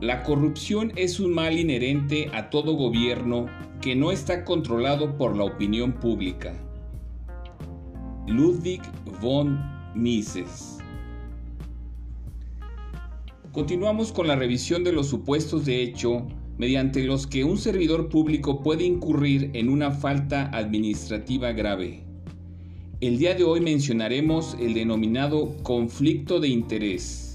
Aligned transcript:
La 0.00 0.22
corrupción 0.22 0.92
es 0.94 1.18
un 1.18 1.34
mal 1.34 1.58
inherente 1.58 2.30
a 2.32 2.50
todo 2.50 2.74
gobierno 2.74 3.46
que 3.80 3.96
no 3.96 4.12
está 4.12 4.44
controlado 4.44 5.16
por 5.16 5.36
la 5.36 5.42
opinión 5.42 5.92
pública. 5.92 6.54
Ludwig 8.28 8.80
von 9.20 9.58
Mises. 9.96 10.78
Continuamos 13.50 14.12
con 14.12 14.28
la 14.28 14.36
revisión 14.36 14.84
de 14.84 14.92
los 14.92 15.08
supuestos 15.08 15.64
de 15.64 15.82
hecho 15.82 16.28
mediante 16.58 17.02
los 17.02 17.26
que 17.26 17.42
un 17.42 17.58
servidor 17.58 18.08
público 18.08 18.62
puede 18.62 18.84
incurrir 18.84 19.50
en 19.54 19.68
una 19.68 19.90
falta 19.90 20.48
administrativa 20.56 21.50
grave. 21.50 22.04
El 23.00 23.18
día 23.18 23.34
de 23.34 23.42
hoy 23.42 23.60
mencionaremos 23.60 24.56
el 24.60 24.74
denominado 24.74 25.56
conflicto 25.64 26.38
de 26.38 26.48
interés. 26.48 27.27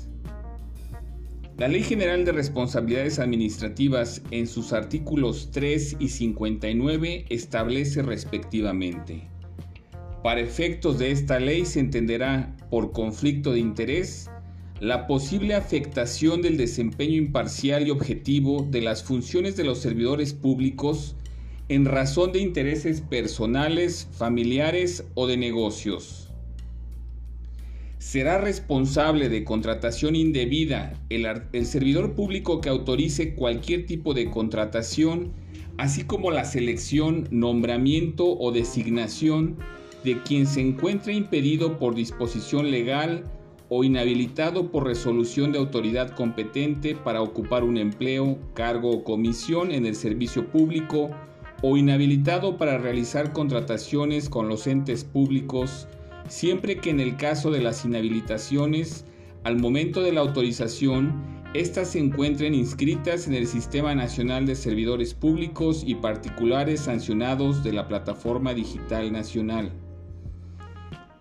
La 1.56 1.68
Ley 1.68 1.84
General 1.84 2.26
de 2.26 2.32
Responsabilidades 2.32 3.20
Administrativas 3.20 4.24
en 4.32 4.48
sus 4.48 4.74
artículos 4.74 5.52
3 5.52 5.98
y 6.00 6.10
59 6.10 7.26
establece 7.30 8.02
respectivamente. 8.02 9.28
Para 10.24 10.40
efectos 10.40 10.98
de 10.98 11.12
esta 11.12 11.40
ley 11.40 11.66
se 11.66 11.80
entenderá 11.80 12.56
por 12.72 12.92
conflicto 12.92 13.52
de 13.52 13.60
interés 13.60 14.32
la 14.80 15.06
posible 15.06 15.54
afectación 15.54 16.42
del 16.42 16.58
desempeño 16.58 17.18
imparcial 17.18 17.88
y 17.88 17.92
objetivo 17.92 18.68
de 18.72 18.82
las 18.82 19.04
funciones 19.04 19.56
de 19.56 19.64
los 19.64 19.78
servidores 19.78 20.34
públicos 20.34 21.16
en 21.70 21.86
razón 21.86 22.32
de 22.32 22.40
intereses 22.40 23.02
personales, 23.02 24.08
familiares 24.12 25.06
o 25.14 25.28
de 25.28 25.38
negocios 25.38 26.23
será 28.04 28.38
responsable 28.38 29.30
de 29.30 29.46
contratación 29.46 30.18
indebida 30.18 31.00
el, 31.10 31.26
servidor 31.66 32.16
público 32.16 32.60
que 32.60 32.68
autorice 32.68 33.34
cualquier 33.34 33.86
tipo 33.86 34.14
de 34.14 34.30
contratación, 34.30 35.32
así 35.78 36.04
como 36.04 36.30
la 36.30 36.44
selección, 36.44 37.30
nombramiento 37.32 38.38
o 38.38 38.52
designación 38.52 39.56
de 40.04 40.22
quien 40.22 40.48
se 40.48 40.60
encuentre 40.60 41.14
impedido 41.14 41.80
por 41.80 41.96
disposición 41.96 42.72
legal 42.72 43.24
o 43.70 43.86
inhabilitado 43.86 44.70
por 44.70 44.86
resolución 44.86 45.54
de 45.54 45.60
autoridad 45.60 46.10
competente 46.10 46.96
para 46.96 47.22
ocupar 47.22 47.64
un 47.64 47.78
empleo, 47.78 48.38
cargo 48.54 48.92
o 48.92 49.04
comisión 49.06 49.72
en 49.72 49.86
el 49.86 49.96
servicio 49.96 50.52
público 50.52 51.10
o 51.62 51.78
inhabilitado 51.78 52.58
para 52.58 52.78
realizar 52.78 53.32
contrataciones 53.32 54.28
con 54.28 54.50
los 54.50 54.68
entes 54.68 55.06
públicos 55.06 55.88
siempre 56.28 56.78
que 56.78 56.90
en 56.90 57.00
el 57.00 57.16
caso 57.18 57.52
de 57.52 57.62
las 57.62 57.86
inhabilitaciones, 57.86 59.06
al 59.44 59.58
momento 59.58 60.02
de 60.02 60.12
la 60.12 60.22
autorización, 60.22 61.14
éstas 61.54 61.92
se 61.92 62.00
encuentren 62.00 62.56
inscritas 62.56 63.28
en 63.28 63.36
el 63.36 63.46
Sistema 63.46 63.94
Nacional 63.94 64.46
de 64.46 64.56
Servidores 64.56 65.14
Públicos 65.14 65.84
y 65.86 65.96
Particulares 65.96 66.82
sancionados 66.82 67.64
de 67.64 67.74
la 67.74 67.88
Plataforma 67.88 68.54
Digital 68.54 69.12
Nacional. 69.12 69.72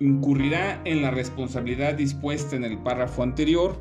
Incurrirá 0.00 0.81
en 0.84 1.03
la 1.03 1.11
responsabilidad 1.11 1.94
dispuesta 1.94 2.56
en 2.56 2.64
el 2.64 2.78
párrafo 2.78 3.22
anterior 3.22 3.78